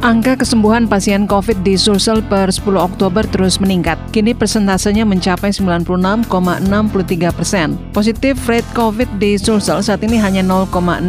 Angka 0.00 0.32
kesembuhan 0.32 0.88
pasien 0.88 1.28
COVID 1.28 1.60
di 1.60 1.76
Sulsel 1.76 2.24
per 2.24 2.48
10 2.48 2.72
Oktober 2.72 3.20
terus 3.20 3.60
meningkat. 3.60 4.00
Kini 4.16 4.32
persentasenya 4.32 5.04
mencapai 5.04 5.52
96,63 5.52 6.24
persen. 7.36 7.76
Positif 7.92 8.40
rate 8.48 8.64
COVID 8.72 9.20
di 9.20 9.36
Sulsel 9.36 9.84
saat 9.84 10.00
ini 10.00 10.16
hanya 10.16 10.40
0,65 10.40 11.04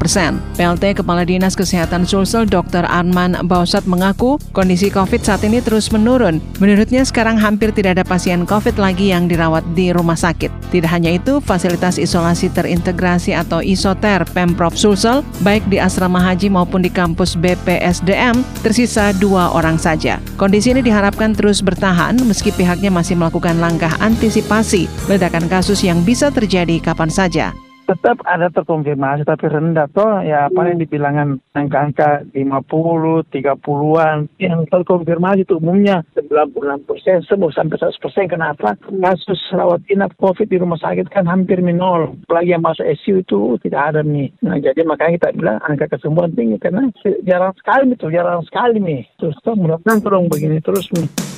persen. 0.00 0.40
PLT 0.56 1.04
Kepala 1.04 1.28
Dinas 1.28 1.52
Kesehatan 1.52 2.08
Sulsel 2.08 2.48
Dr. 2.48 2.88
Arman 2.88 3.36
Bausat 3.44 3.84
mengaku 3.84 4.40
kondisi 4.56 4.88
COVID 4.88 5.20
saat 5.20 5.44
ini 5.44 5.60
terus 5.60 5.92
menurun. 5.92 6.40
Menurutnya 6.56 7.04
sekarang 7.04 7.36
hampir 7.36 7.68
tidak 7.76 8.00
ada 8.00 8.04
pasien 8.08 8.48
COVID 8.48 8.80
lagi 8.80 9.12
yang 9.12 9.28
dirawat 9.28 9.60
di 9.76 9.92
rumah 9.92 10.16
sakit. 10.16 10.72
Tidak 10.72 10.88
hanya 10.88 11.20
itu, 11.20 11.36
fasilitas 11.44 12.00
isolasi 12.00 12.48
terintegrasi 12.48 13.36
atau 13.36 13.60
isoter 13.60 14.24
Pemprov 14.32 14.72
Sulsel 14.72 15.20
baik 15.44 15.68
di 15.68 15.76
asrama 15.76 16.16
haji 16.16 16.48
maupun 16.48 16.80
di 16.80 16.88
kampus 16.88 17.36
BPSDM 17.36 18.21
tersisa 18.62 19.10
dua 19.18 19.50
orang 19.50 19.74
saja. 19.74 20.22
Kondisi 20.38 20.70
ini 20.70 20.86
diharapkan 20.86 21.34
terus 21.34 21.58
bertahan 21.58 22.22
meski 22.22 22.54
pihaknya 22.54 22.94
masih 22.94 23.18
melakukan 23.18 23.58
langkah 23.58 23.90
antisipasi 23.98 24.86
ledakan 25.10 25.50
kasus 25.50 25.82
yang 25.82 26.06
bisa 26.06 26.30
terjadi 26.30 26.78
kapan 26.78 27.10
saja 27.10 27.50
tetap 27.92 28.24
ada 28.24 28.48
terkonfirmasi 28.48 29.28
tapi 29.28 29.52
rendah 29.52 29.88
toh 29.92 30.24
ya 30.24 30.48
paling 30.48 30.80
dibilangan 30.80 31.36
angka-angka 31.52 32.24
50, 32.32 33.28
30-an 33.28 34.16
yang 34.40 34.64
terkonfirmasi 34.72 35.44
itu 35.44 35.60
umumnya 35.60 36.00
96 36.16 36.88
persen, 36.88 37.20
sembuh 37.28 37.52
sampai 37.52 37.76
100 37.76 38.02
persen. 38.02 38.24
Kenapa? 38.30 38.74
Kasus 38.80 39.40
rawat 39.52 39.84
inap 39.92 40.16
COVID 40.16 40.48
di 40.48 40.56
rumah 40.56 40.80
sakit 40.80 41.12
kan 41.12 41.28
hampir 41.28 41.60
nol. 41.60 42.16
Apalagi 42.24 42.56
yang 42.56 42.64
masuk 42.64 42.88
ICU 42.88 43.22
itu 43.22 43.40
tidak 43.68 43.92
ada 43.92 44.00
nih. 44.00 44.32
Nah 44.40 44.56
jadi 44.56 44.80
makanya 44.88 45.20
kita 45.20 45.28
bilang 45.36 45.58
angka 45.62 45.92
kesembuhan 45.92 46.32
tinggi 46.32 46.56
karena 46.56 46.88
jarang 47.28 47.52
sekali 47.60 47.92
itu, 47.92 48.06
jarang 48.08 48.42
sekali 48.48 48.78
nih. 48.80 49.02
Terus 49.20 49.36
mudah-mudahan 49.44 50.30
begini 50.32 50.58
terus 50.64 50.88
nih. 50.96 51.31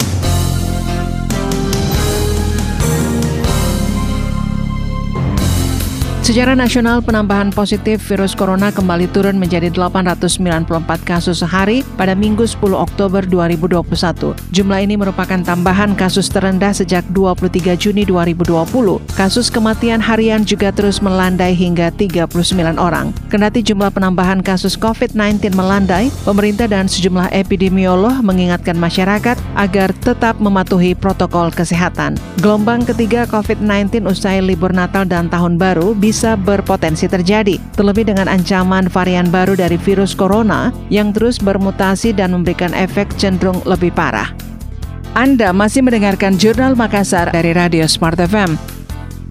Secara 6.25 6.57
nasional, 6.57 7.05
penambahan 7.05 7.53
positif 7.53 8.01
virus 8.09 8.33
corona 8.33 8.73
kembali 8.73 9.13
turun 9.13 9.37
menjadi 9.37 9.69
894 9.69 10.65
kasus 11.05 11.45
sehari 11.45 11.85
pada 12.01 12.17
Minggu 12.17 12.49
10 12.49 12.65
Oktober 12.73 13.21
2021. 13.29 14.33
Jumlah 14.49 14.81
ini 14.81 14.97
merupakan 14.97 15.37
tambahan 15.45 15.93
kasus 15.93 16.33
terendah 16.33 16.73
sejak 16.73 17.05
23 17.13 17.77
Juni 17.77 18.09
2020. 18.09 19.05
Kasus 19.13 19.53
kematian 19.53 20.01
harian 20.01 20.49
juga 20.49 20.73
terus 20.73 21.05
melandai 21.05 21.53
hingga 21.53 21.93
39 21.93 22.33
orang. 22.81 23.13
Kendati 23.29 23.61
jumlah 23.61 23.93
penambahan 23.93 24.41
kasus 24.41 24.81
COVID-19 24.81 25.53
melandai, 25.53 26.09
pemerintah 26.25 26.65
dan 26.65 26.89
sejumlah 26.89 27.37
epidemiolog 27.37 28.25
mengingatkan 28.25 28.81
masyarakat 28.81 29.37
agar 29.61 29.93
tetap 30.01 30.41
mematuhi 30.41 30.97
protokol 30.97 31.53
kesehatan. 31.53 32.17
Gelombang 32.41 32.89
ketiga 32.89 33.29
COVID-19 33.29 34.09
usai 34.09 34.41
libur 34.41 34.73
Natal 34.73 35.05
dan 35.05 35.29
Tahun 35.29 35.61
Baru 35.61 35.93
bisa 35.93 36.14
bisa 36.15 36.39
berpotensi 36.39 37.11
terjadi, 37.11 37.59
terlebih 37.75 38.07
dengan 38.07 38.31
ancaman 38.31 38.87
varian 38.87 39.35
baru 39.35 39.59
dari 39.59 39.75
virus 39.75 40.15
corona 40.15 40.71
yang 40.87 41.11
terus 41.11 41.43
bermutasi 41.43 42.15
dan 42.15 42.31
memberikan 42.31 42.71
efek 42.71 43.11
cenderung 43.19 43.59
lebih 43.67 43.91
parah. 43.91 44.31
Anda 45.19 45.51
masih 45.51 45.83
mendengarkan 45.83 46.39
Jurnal 46.39 46.79
Makassar 46.79 47.35
dari 47.35 47.51
Radio 47.51 47.91
Smart 47.91 48.23
FM. 48.23 48.74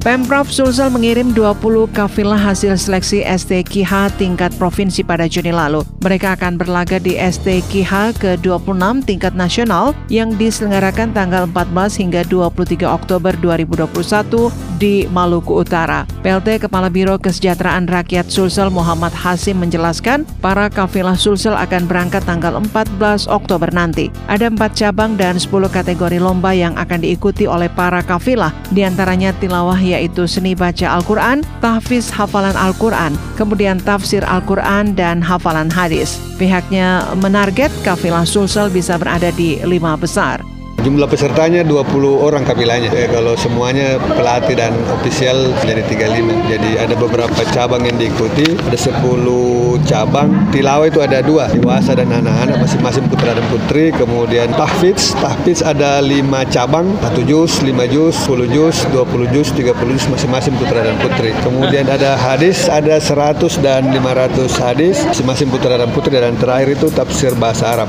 Pemprov 0.03 0.51
Sulsel 0.51 0.91
mengirim 0.91 1.31
20 1.31 1.63
kafilah 1.95 2.35
hasil 2.35 2.75
seleksi 2.75 3.23
STKH 3.23 4.19
tingkat 4.19 4.51
provinsi 4.59 4.99
pada 4.99 5.31
Juni 5.31 5.55
lalu. 5.55 5.79
Mereka 6.03 6.35
akan 6.35 6.59
berlaga 6.59 6.99
di 6.99 7.15
STKH 7.15 8.19
ke-26 8.19 9.07
tingkat 9.07 9.31
nasional 9.31 9.95
yang 10.11 10.35
diselenggarakan 10.35 11.15
tanggal 11.15 11.47
14 11.47 12.03
hingga 12.03 12.27
23 12.27 12.83
Oktober 12.83 13.31
2021 13.39 14.51
di 14.75 15.07
Maluku 15.07 15.63
Utara. 15.63 16.03
PLT 16.19 16.67
Kepala 16.67 16.91
Biro 16.91 17.15
Kesejahteraan 17.15 17.87
Rakyat 17.87 18.27
Sulsel 18.27 18.67
Muhammad 18.75 19.15
Hasim 19.15 19.63
menjelaskan, 19.63 20.27
para 20.43 20.67
kafilah 20.67 21.15
Sulsel 21.15 21.55
akan 21.55 21.87
berangkat 21.87 22.27
tanggal 22.27 22.59
14 22.59 23.31
Oktober 23.31 23.71
nanti. 23.71 24.11
Ada 24.27 24.51
empat 24.51 24.75
cabang 24.75 25.15
dan 25.15 25.39
10 25.39 25.47
kategori 25.71 26.19
lomba 26.19 26.51
yang 26.51 26.75
akan 26.75 26.99
diikuti 26.99 27.47
oleh 27.47 27.71
para 27.71 28.03
kafilah, 28.03 28.51
di 28.75 28.83
antaranya 28.83 29.31
tilawah 29.39 29.79
yaitu 29.93 30.25
seni 30.25 30.57
baca 30.57 30.97
Al-Quran, 30.99 31.45
tahfiz 31.61 32.09
hafalan 32.09 32.57
Al-Quran, 32.57 33.13
kemudian 33.37 33.77
tafsir 33.81 34.25
Al-Quran 34.25 34.97
dan 34.97 35.21
hafalan 35.21 35.69
hadis. 35.69 36.17
Pihaknya 36.41 37.05
menarget 37.21 37.69
kafilah 37.85 38.25
Sulsel 38.25 38.73
bisa 38.73 38.97
berada 38.97 39.29
di 39.33 39.61
lima 39.63 39.93
besar. 39.93 40.52
Jumlah 40.83 41.07
pesertanya 41.07 41.63
20 41.63 42.19
orang 42.19 42.43
kabilanya. 42.43 42.91
Eh, 42.91 43.07
kalau 43.07 43.39
semuanya 43.39 43.95
pelatih 44.03 44.59
dan 44.59 44.75
ofisial 44.91 45.55
jadi 45.63 45.79
35. 45.87 46.35
Jadi 46.51 46.75
ada 46.75 46.91
beberapa 46.99 47.39
cabang 47.55 47.87
yang 47.87 47.95
diikuti. 47.95 48.59
Ada 48.67 48.91
10 48.91 49.79
cabang. 49.87 50.51
Tilawah 50.51 50.83
itu 50.83 50.99
ada 50.99 51.23
dua, 51.23 51.47
dewasa 51.47 51.95
dan 51.95 52.11
anak-anak 52.11 52.59
masing-masing 52.59 53.07
putra 53.07 53.31
dan 53.31 53.47
putri. 53.47 53.95
Kemudian 53.95 54.51
tahfiz, 54.59 55.15
tahfiz 55.23 55.63
ada 55.63 56.03
5 56.03 56.43
cabang, 56.51 56.99
1 56.99 57.23
juz, 57.23 57.63
5 57.63 57.87
juz, 57.87 58.19
10 58.27 58.51
juz, 58.51 58.83
20 58.91 59.31
juz, 59.31 59.55
30 59.55 59.95
juz 59.95 60.05
masing-masing 60.11 60.51
putra 60.59 60.83
dan 60.83 60.99
putri. 60.99 61.31
Kemudian 61.47 61.87
ada 61.87 62.19
hadis, 62.19 62.67
ada 62.67 62.99
100 62.99 63.55
dan 63.63 63.87
500 63.87 64.59
hadis 64.59 64.99
masing-masing 65.07 65.47
putra 65.47 65.79
dan 65.79 65.87
putri 65.95 66.19
dan 66.19 66.35
terakhir 66.35 66.75
itu 66.75 66.91
tafsir 66.91 67.31
bahasa 67.39 67.71
Arab. 67.71 67.87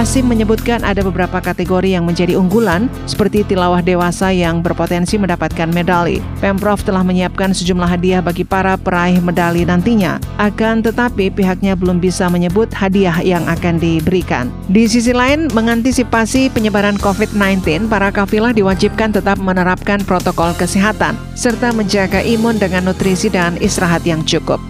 Hasim 0.00 0.32
menyebutkan 0.32 0.80
ada 0.80 1.04
beberapa 1.04 1.44
kategori 1.44 1.92
yang 1.92 2.08
menjadi 2.08 2.32
unggulan, 2.32 2.88
seperti 3.04 3.44
tilawah 3.44 3.84
dewasa 3.84 4.32
yang 4.32 4.64
berpotensi 4.64 5.20
mendapatkan 5.20 5.68
medali. 5.68 6.24
Pemprov 6.40 6.80
telah 6.80 7.04
menyiapkan 7.04 7.52
sejumlah 7.52 7.84
hadiah 7.84 8.24
bagi 8.24 8.40
para 8.40 8.80
peraih 8.80 9.20
medali 9.20 9.60
nantinya. 9.68 10.16
Akan 10.40 10.80
tetapi 10.80 11.28
pihaknya 11.28 11.76
belum 11.76 12.00
bisa 12.00 12.32
menyebut 12.32 12.72
hadiah 12.72 13.20
yang 13.20 13.44
akan 13.44 13.76
diberikan. 13.76 14.48
Di 14.72 14.88
sisi 14.88 15.12
lain, 15.12 15.52
mengantisipasi 15.52 16.48
penyebaran 16.48 16.96
COVID-19, 16.96 17.92
para 17.92 18.08
kafilah 18.08 18.56
diwajibkan 18.56 19.12
tetap 19.12 19.36
menerapkan 19.36 20.00
protokol 20.08 20.56
kesehatan, 20.56 21.12
serta 21.36 21.76
menjaga 21.76 22.24
imun 22.24 22.56
dengan 22.56 22.88
nutrisi 22.88 23.28
dan 23.28 23.60
istirahat 23.60 24.08
yang 24.08 24.24
cukup. 24.24 24.69